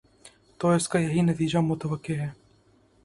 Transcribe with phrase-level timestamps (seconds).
[0.57, 2.29] تو اس کا یہی نتیجہ متوقع ہے۔